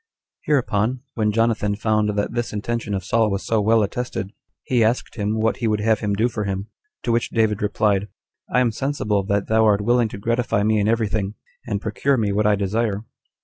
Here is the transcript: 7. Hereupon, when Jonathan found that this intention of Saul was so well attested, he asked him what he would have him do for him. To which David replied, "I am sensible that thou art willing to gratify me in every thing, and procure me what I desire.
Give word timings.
7. 0.45 0.53
Hereupon, 0.53 1.01
when 1.13 1.31
Jonathan 1.31 1.75
found 1.75 2.09
that 2.17 2.33
this 2.33 2.51
intention 2.53 2.95
of 2.95 3.03
Saul 3.03 3.29
was 3.29 3.45
so 3.45 3.61
well 3.61 3.83
attested, 3.83 4.33
he 4.63 4.83
asked 4.83 5.13
him 5.13 5.39
what 5.39 5.57
he 5.57 5.67
would 5.67 5.79
have 5.79 5.99
him 5.99 6.15
do 6.15 6.27
for 6.27 6.45
him. 6.45 6.69
To 7.03 7.11
which 7.11 7.29
David 7.29 7.61
replied, 7.61 8.07
"I 8.51 8.61
am 8.61 8.71
sensible 8.71 9.21
that 9.25 9.45
thou 9.45 9.63
art 9.65 9.81
willing 9.81 10.07
to 10.09 10.17
gratify 10.17 10.63
me 10.63 10.79
in 10.79 10.87
every 10.87 11.07
thing, 11.07 11.35
and 11.67 11.79
procure 11.79 12.17
me 12.17 12.31
what 12.31 12.47
I 12.47 12.55
desire. 12.55 13.05